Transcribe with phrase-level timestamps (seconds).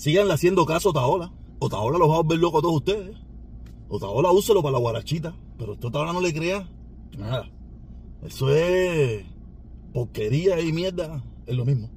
[0.00, 1.30] Síganle haciendo caso a Otaola.
[1.58, 3.18] Otaola los va a volver locos a todos ustedes.
[3.90, 5.36] Otaola úselo para la guarachita.
[5.58, 6.66] Pero usted Otaola no le crea
[7.18, 7.50] nada.
[8.22, 9.26] Eso es
[9.92, 11.22] porquería y mierda.
[11.46, 11.90] Es lo mismo.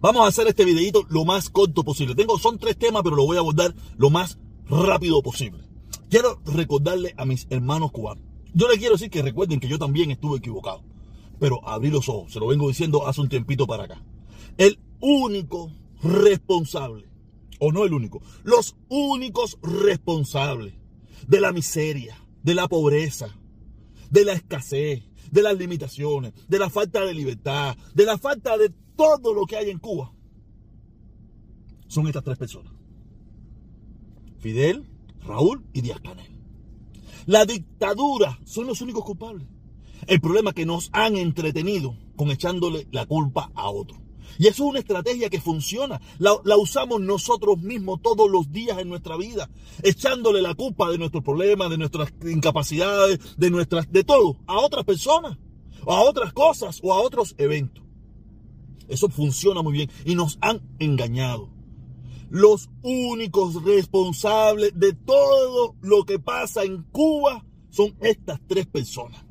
[0.00, 2.14] Vamos a hacer este videito lo más corto posible.
[2.14, 5.64] Tengo, son tres temas, pero lo voy a abordar lo más rápido posible.
[6.08, 8.22] Quiero recordarle a mis hermanos cubanos.
[8.52, 10.93] Yo les quiero decir que recuerden que yo también estuve equivocado.
[11.38, 14.02] Pero abrí los ojos, se lo vengo diciendo hace un tiempito para acá.
[14.56, 17.08] El único responsable,
[17.58, 20.74] o no el único, los únicos responsables
[21.26, 23.36] de la miseria, de la pobreza,
[24.10, 28.70] de la escasez, de las limitaciones, de la falta de libertad, de la falta de
[28.96, 30.12] todo lo que hay en Cuba,
[31.88, 32.72] son estas tres personas.
[34.38, 34.86] Fidel,
[35.26, 36.38] Raúl y Díaz Canel.
[37.26, 39.48] La dictadura son los únicos culpables.
[40.06, 44.04] El problema es que nos han entretenido con echándole la culpa a otro.
[44.38, 46.00] Y eso es una estrategia que funciona.
[46.18, 49.48] La, la, usamos nosotros mismos todos los días en nuestra vida,
[49.82, 54.84] echándole la culpa de nuestros problemas, de nuestras incapacidades, de nuestras, de todo, a otras
[54.84, 55.38] personas,
[55.86, 57.84] a otras cosas, o a otros eventos.
[58.88, 61.48] Eso funciona muy bien y nos han engañado.
[62.30, 69.24] Los únicos responsables de todo lo que pasa en Cuba son estas tres personas.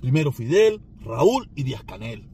[0.00, 2.28] Primero Fidel, Raúl y Díaz Canel.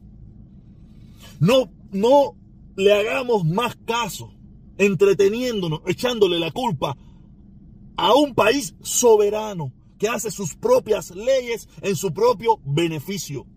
[1.39, 2.35] No, no
[2.75, 4.33] le hagamos más caso
[4.77, 6.97] entreteniéndonos, echándole la culpa
[7.97, 13.47] a un país soberano que hace sus propias leyes en su propio beneficio.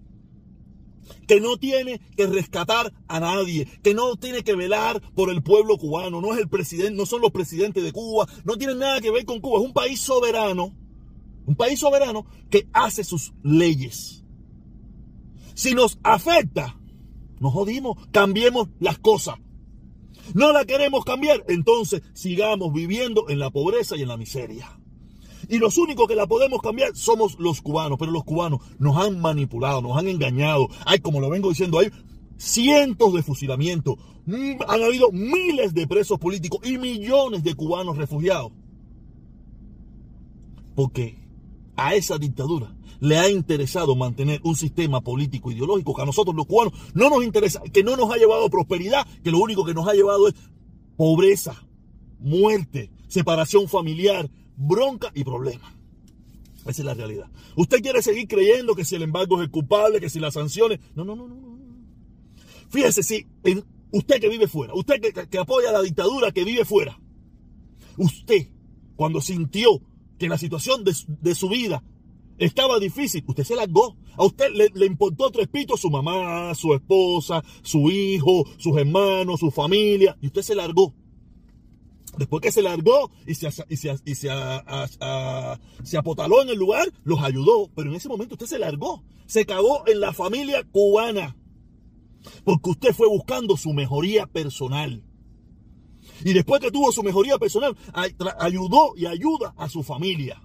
[1.26, 5.76] Que no tiene que rescatar a nadie, que no tiene que velar por el pueblo
[5.76, 9.10] cubano, no es el presidente, no son los presidentes de Cuba, no tienen nada que
[9.10, 10.74] ver con Cuba, es un país soberano,
[11.50, 14.24] un país soberano que hace sus leyes.
[15.54, 16.78] Si nos afecta,
[17.40, 19.34] nos jodimos, cambiemos las cosas.
[20.32, 24.78] No la queremos cambiar, entonces sigamos viviendo en la pobreza y en la miseria.
[25.48, 27.98] Y los únicos que la podemos cambiar somos los cubanos.
[27.98, 30.68] Pero los cubanos nos han manipulado, nos han engañado.
[30.86, 31.90] Hay, como lo vengo diciendo, hay
[32.36, 33.96] cientos de fusilamientos.
[34.26, 38.52] Mm, han habido miles de presos políticos y millones de cubanos refugiados.
[40.76, 41.19] Porque
[41.80, 46.46] a esa dictadura le ha interesado mantener un sistema político ideológico que a nosotros los
[46.46, 49.88] cubanos no nos interesa, que no nos ha llevado prosperidad, que lo único que nos
[49.88, 50.34] ha llevado es
[50.96, 51.66] pobreza,
[52.18, 55.74] muerte, separación familiar, bronca y problema.
[56.66, 57.30] Esa es la realidad.
[57.56, 60.78] Usted quiere seguir creyendo que si el embargo es culpable, que si las sanciones.
[60.94, 61.34] No, no, no, no.
[61.34, 61.50] no.
[62.68, 63.26] Fíjese si
[63.90, 67.00] usted que vive fuera, usted que, apoya la dictadura que vive fuera,
[67.96, 68.48] usted
[68.94, 69.80] cuando sintió
[70.20, 71.82] que la situación de, su vida
[72.36, 73.96] estaba difícil, usted se largó.
[74.16, 79.50] A usted le, importó tres pitos su mamá, su esposa, su hijo, sus hermanos, su
[79.50, 80.94] familia, y usted se largó.
[82.18, 84.28] Después que se largó y se, y se, y se,
[85.84, 87.70] se, apotaló en el lugar, los ayudó.
[87.74, 89.02] Pero en ese momento usted se largó.
[89.24, 91.36] Se cagó en la familia cubana.
[92.44, 95.02] Porque usted fue buscando su mejoría personal.
[96.24, 97.76] Y después que tuvo su mejoría personal,
[98.38, 100.40] ayudó y ayuda a su familia.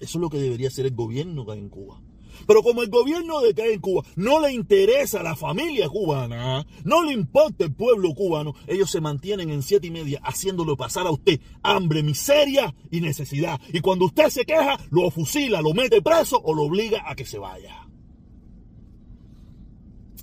[0.00, 2.00] Eso es lo que debería hacer el gobierno en Cuba.
[2.46, 6.66] Pero como el gobierno de que en Cuba no le interesa a la familia cubana,
[6.84, 11.06] no le importa el pueblo cubano, ellos se mantienen en siete y media haciéndolo pasar
[11.06, 13.60] a usted hambre, miseria y necesidad.
[13.72, 17.24] Y cuando usted se queja, lo fusila, lo mete preso o lo obliga a que
[17.24, 17.88] se vaya.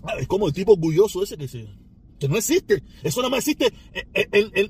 [0.04, 1.68] Ah, es como el tipo orgulloso ese que se
[2.20, 2.84] que no existe.
[3.04, 3.74] Eso nada más existe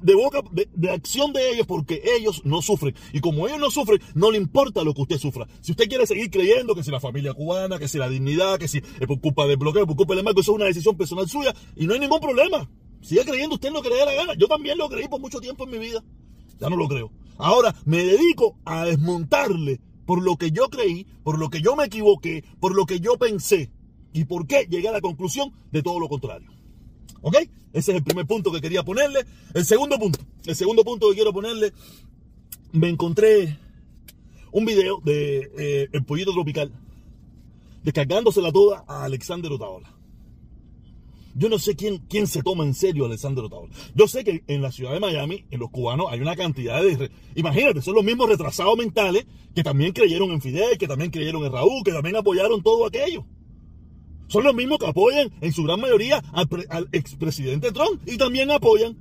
[0.01, 2.95] de boca, de, acción de ellos, porque ellos no sufren.
[3.13, 5.47] Y como ellos no sufren, no le importa lo que usted sufra.
[5.61, 8.67] Si usted quiere seguir creyendo que si la familia cubana, que si la dignidad, que
[8.67, 11.29] si es por culpa del bloqueo, por culpa del embargo, eso es una decisión personal
[11.29, 12.69] suya y no hay ningún problema.
[13.01, 14.33] Siga creyendo usted lo que le la gana.
[14.35, 16.03] Yo también lo creí por mucho tiempo en mi vida.
[16.59, 17.11] Ya no lo creo.
[17.37, 21.85] Ahora me dedico a desmontarle por lo que yo creí, por lo que yo me
[21.85, 23.71] equivoqué, por lo que yo pensé
[24.13, 26.54] y por qué llegué a la conclusión de todo lo contrario.
[27.21, 27.37] ¿Ok?
[27.73, 29.25] Ese es el primer punto que quería ponerle.
[29.53, 31.73] El segundo punto, el segundo punto que quiero ponerle,
[32.71, 33.57] me encontré
[34.51, 36.71] un video de eh, El Pollito Tropical
[37.85, 39.91] descargándosela toda a Alexander Otaola.
[41.35, 43.73] Yo no sé quién, quién se toma en serio a Alexander Otaola.
[43.93, 47.11] Yo sé que en la ciudad de Miami, en los cubanos, hay una cantidad de...
[47.35, 51.51] Imagínate, son los mismos retrasados mentales que también creyeron en Fidel, que también creyeron en
[51.51, 53.25] Raúl, que también apoyaron todo aquello.
[54.27, 58.97] Son los mismos que apoyan en su gran mayoría al, expresidente Trump y también apoyan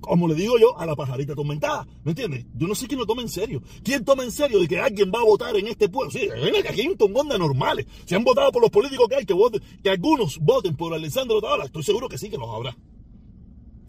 [0.00, 1.86] como le digo yo, a la pajarita tormentada.
[2.02, 2.46] ¿Me entiendes?
[2.54, 3.60] Yo no sé quién lo toma en serio.
[3.82, 6.10] ¿Quién toma en serio de que alguien va a votar en este pueblo?
[6.10, 6.20] Sí,
[6.62, 7.86] que aquí hay un tongón de normales.
[8.06, 11.40] Se han votado por los políticos que hay, que voten, que algunos voten por Alessandro
[11.42, 11.64] Taola.
[11.66, 12.74] Estoy seguro que sí, que los habrá.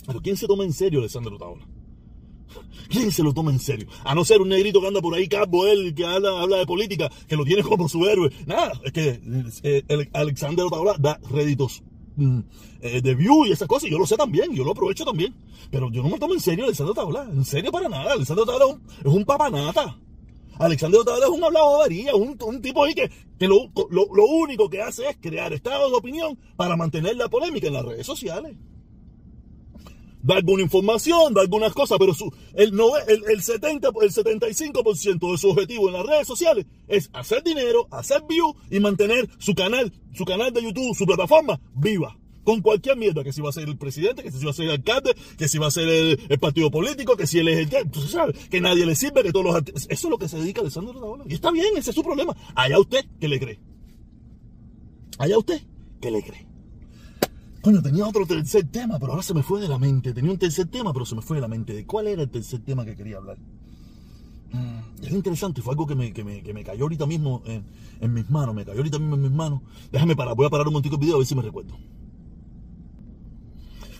[0.05, 1.65] Pero ¿quién se toma en serio Alessandro Taola?
[2.89, 3.87] ¿Quién se lo toma en serio?
[4.03, 7.09] A no ser un negrito que anda por ahí, calvo él, que habla, de política,
[7.27, 8.31] que lo tiene como su héroe.
[8.45, 9.21] Nada, es que
[9.63, 11.83] eh, Alexander Otaola da réditos
[12.15, 12.39] mm,
[12.81, 13.89] eh, de view y esas cosas.
[13.89, 15.35] Yo lo sé también, yo lo aprovecho también.
[15.69, 17.29] Pero yo no me tomo en serio Alexander Otaola.
[17.31, 18.13] En serio para nada.
[18.13, 19.97] Alexander Otaola es un, papanata.
[20.57, 24.81] Alexander Otaola es un habladoría, un, un tipo ahí que, que lo, lo único que
[24.81, 28.57] hace es crear estados de opinión para mantener la polémica en las redes sociales
[30.21, 32.73] da alguna información, da algunas cosas, pero su, el,
[33.07, 37.87] el, el, 70, el 75% de su objetivo en las redes sociales es hacer dinero,
[37.91, 42.17] hacer view y mantener su canal, su canal de YouTube, su plataforma viva.
[42.43, 44.65] Con cualquier mierda, que si va a ser el presidente, que si va a ser
[44.65, 47.69] el alcalde, que si va a ser el, partido político, que si él es el
[47.69, 50.61] que, sabe, que nadie le sirve, que todos los Eso es lo que se dedica
[50.61, 51.25] Alessandro Raola.
[51.27, 52.35] Y está bien, ese es su problema.
[52.55, 53.59] Allá usted que le cree.
[55.19, 55.61] Allá usted
[56.01, 56.48] que le cree.
[57.61, 60.13] Coño, tenía otro tercer tema, pero ahora se me fue de la mente.
[60.13, 61.73] Tenía un tercer tema, pero se me fue de la mente.
[61.73, 63.37] ¿De cuál era el tercer tema que quería hablar?
[64.51, 67.65] Mm, es interesante, fue algo que me, que me, que me cayó ahorita mismo en,
[67.99, 68.55] en, mis manos.
[68.55, 69.61] Me cayó ahorita mismo en mis manos.
[69.91, 71.77] Déjame parar, voy a parar un momentito el video a ver si me recuerdo.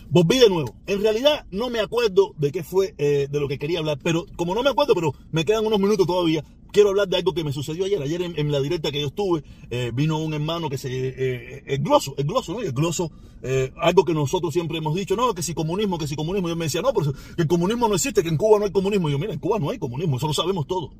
[0.08, 0.74] Volví de nuevo.
[0.86, 4.26] En realidad no me acuerdo de qué fue eh, de lo que quería hablar, pero
[4.36, 6.42] como no me acuerdo, pero me quedan unos minutos todavía,
[6.72, 8.02] quiero hablar de algo que me sucedió ayer.
[8.02, 10.88] Ayer en, la directa que yo estuve, eh, vino un hermano que se.
[10.90, 12.62] Eh, el gloso, el gloso, ¿no?
[12.62, 13.10] Y el gloso,
[13.42, 16.48] eh, algo que nosotros siempre hemos dicho, no, que si comunismo, que si comunismo.
[16.48, 18.64] Y yo me decía, no, pero que el comunismo no existe, que en Cuba no
[18.64, 19.08] hay comunismo.
[19.08, 20.90] Y yo, mira, en Cuba no hay comunismo, eso lo sabemos todo.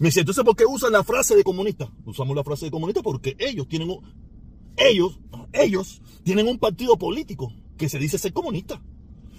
[0.00, 1.88] Me decía, entonces, ¿por qué usan la frase de comunista?
[2.04, 3.96] Usamos la frase de comunista porque ellos tienen.
[4.76, 5.20] Ellos,
[5.52, 8.82] ellos tienen un partido político que se dice ser comunista.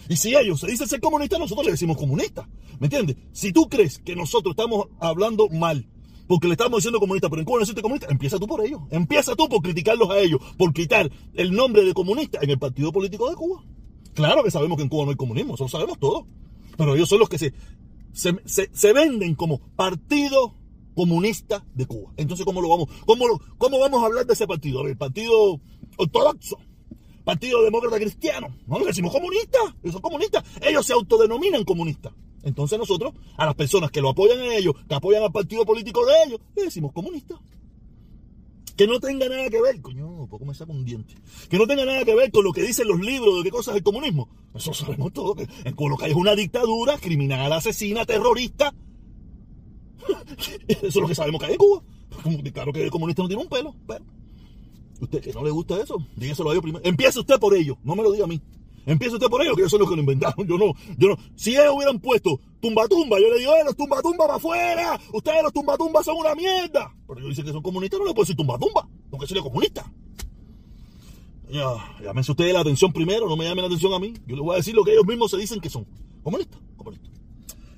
[0.10, 2.48] Y si ellos se dicen ser comunistas, nosotros le decimos comunistas.
[2.80, 3.18] ¿Me entiendes?
[3.32, 5.88] Si tú crees que nosotros estamos hablando mal
[6.28, 8.82] porque le estamos diciendo comunista, pero en Cuba no existe comunista, empieza tú por ellos.
[8.90, 12.92] Empieza tú por criticarlos a ellos, por quitar el nombre de comunista en el partido
[12.92, 13.64] político de Cuba.
[14.14, 16.26] Claro que sabemos que en Cuba no hay comunismo, eso lo sabemos todo.
[16.78, 17.54] Pero ellos son los que se,
[18.14, 20.56] se, venden como partido
[20.96, 22.12] comunista de Cuba.
[22.18, 23.26] Entonces, ¿cómo lo vamos, cómo,
[23.58, 24.84] cómo vamos a hablar de ese partido?
[24.84, 25.60] A el partido
[25.98, 26.58] ortodoxo.
[27.26, 28.56] Partido Demócrata Cristiano.
[28.68, 30.44] No le decimos comunistas, ellos son comunistas.
[30.62, 32.14] Ellos se autodenominan comunistas.
[32.44, 36.06] Entonces nosotros, a las personas que lo apoyan a ellos, que apoyan al partido político
[36.06, 37.40] de ellos, le decimos comunistas.
[38.78, 41.16] Que no tenga nada que ver, coño, poco me saca un diente.
[41.50, 43.74] Que no tenga nada que ver con lo que dicen los libros de qué cosas
[43.74, 44.30] es el comunismo.
[44.54, 45.34] Eso sabemos todo.
[45.34, 48.76] Que en Cuba es una dictadura criminal, asesina, terrorista.
[50.68, 51.82] Eso es lo que sabemos que hay en Cuba.
[52.54, 54.06] Claro que el comunista no tiene un pelo, pero.
[55.02, 56.86] Usted que no le gusta eso, dígaselo a ellos primero.
[56.86, 58.42] Empiece usted por ello, no me lo diga a mí.
[58.86, 60.48] Empiece usted por ellos, que ellos son los que lo inventaron.
[60.48, 61.18] Yo no, yo no.
[61.36, 65.00] Si ellos hubieran puesto tumba tumba, yo le digo, eh, los tumba tumba para afuera.
[65.12, 66.94] Ustedes los tumba tumba son una mierda.
[67.08, 69.92] Pero yo dice que son comunistas, no le puedo decir tumba tumba, porque soy comunista.
[72.02, 74.14] Llámense ustedes la atención primero, no me llamen la atención a mí.
[74.28, 75.86] Yo les voy a decir lo que ellos mismos se dicen que son.
[76.24, 77.12] Comunistas, comunistas.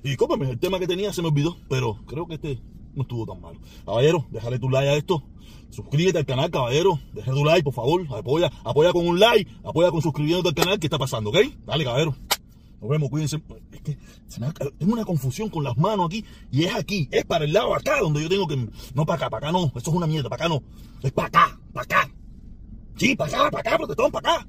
[0.02, 2.60] Y cómeme, el tema que tenía se me olvidó, pero creo que este
[2.98, 3.58] no estuvo tan malo.
[3.84, 5.22] Caballero, déjale tu like a esto.
[5.70, 6.98] Suscríbete al canal, caballero.
[7.12, 8.06] Deja tu like, por favor.
[8.14, 10.78] Apoya, apoya con un like, apoya con suscribiéndote al canal.
[10.78, 11.36] ¿Qué está pasando, ok?
[11.66, 12.14] Dale, caballero.
[12.80, 13.42] Nos vemos, cuídense.
[13.72, 16.24] Es que se me tengo una confusión con las manos aquí.
[16.50, 18.68] Y es aquí, es para el lado acá donde yo tengo que.
[18.94, 19.66] No para acá, para acá no.
[19.66, 20.62] Esto es una mierda, para acá no.
[21.02, 22.14] Es para acá, para acá.
[22.96, 24.46] Sí, para acá, para acá, protestón, para acá.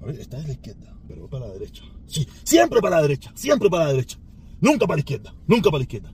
[0.00, 1.84] A ver, esta es la izquierda, pero para la derecha.
[2.06, 4.18] Sí, siempre para la derecha, siempre para la derecha.
[4.60, 6.12] Nunca para la izquierda, nunca para la izquierda.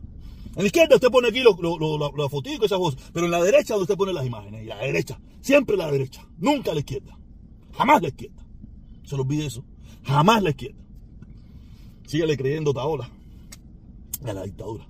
[0.59, 3.41] En la izquierda usted pone aquí los la, fotitos y esas cosas, pero en la
[3.41, 7.17] derecha donde usted pone las imágenes, y la derecha, siempre la derecha, nunca la izquierda,
[7.75, 8.45] jamás la izquierda.
[9.05, 9.65] Se lo olvide eso,
[10.03, 10.83] jamás la izquierda.
[12.09, 13.09] Sígale creyendo Taola
[14.25, 14.85] a la dictadura,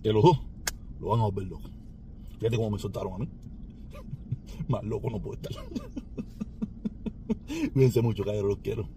[0.00, 0.38] que los dos
[1.00, 1.68] lo van a volver loco.
[2.38, 3.28] Fíjate cómo me soltaron a mí.
[4.68, 5.52] Más loco no puedo estar.
[7.72, 8.88] Cuídense mucho, cabrón, los quiero.